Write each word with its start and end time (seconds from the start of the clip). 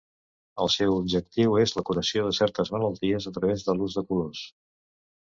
El 0.63 0.69
seu 0.75 0.93
objectiu 0.93 1.53
és 1.63 1.73
la 1.79 1.83
curació 1.89 2.23
de 2.29 2.31
certes 2.37 2.71
malalties 2.77 3.29
a 3.33 3.35
través 3.37 3.67
de 3.69 3.77
l'ús 3.77 3.99
de 4.01 4.05
colors. 4.09 4.41